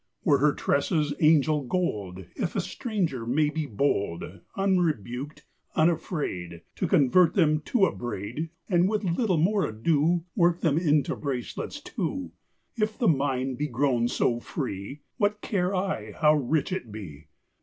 Were 0.23 0.39
her 0.39 0.55
tresses 0.55 1.13
angel 1.19 1.61
gold, 1.61 2.25
If 2.35 2.55
a 2.55 2.59
stranger 2.59 3.23
may 3.27 3.51
be 3.51 3.67
bold, 3.67 4.23
Unrebuked, 4.57 5.45
unafraid, 5.75 6.63
To 6.77 6.87
convert 6.87 7.35
them 7.35 7.61
to 7.65 7.85
a 7.85 7.95
braid, 7.95 8.49
And 8.67 8.89
with 8.89 9.03
little 9.03 9.37
more 9.37 9.63
ado 9.63 10.23
Work 10.35 10.61
them 10.61 10.79
into 10.79 11.15
bracelets 11.15 11.79
too? 11.81 12.31
If 12.75 12.97
the 12.97 13.07
mine 13.07 13.53
be 13.53 13.67
grown 13.67 14.07
so 14.07 14.39
free, 14.39 15.01
What 15.17 15.41
care 15.41 15.75
I 15.75 16.13
how 16.13 16.33
rich 16.33 16.71
it 16.71 16.91
be? 16.91 17.27